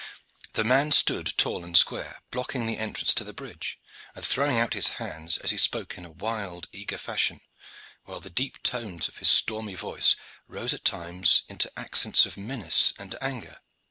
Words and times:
The 0.53 0.63
man 0.63 0.89
stood, 0.91 1.31
tall 1.37 1.63
and 1.63 1.77
square, 1.77 2.23
blocking 2.31 2.65
the 2.65 2.79
entrance 2.79 3.13
to 3.13 3.23
the 3.23 3.33
bridge, 3.35 3.77
and 4.15 4.25
throwing 4.25 4.57
out 4.57 4.73
his 4.73 4.87
hands 4.97 5.37
as 5.37 5.51
he 5.51 5.57
spoke 5.59 5.95
in 5.95 6.05
a 6.05 6.09
wild 6.09 6.67
eager 6.71 6.97
fashion, 6.97 7.41
while 8.05 8.19
the 8.19 8.31
deep 8.31 8.63
tones 8.63 9.07
of 9.07 9.17
his 9.19 9.29
stormy 9.29 9.75
voice 9.75 10.15
rose 10.47 10.73
at 10.73 10.85
times 10.85 11.43
into 11.49 11.71
accents 11.77 12.25
of 12.25 12.35
menace 12.35 12.93
and 12.97 13.13
of 13.13 13.19
anger. 13.21 13.59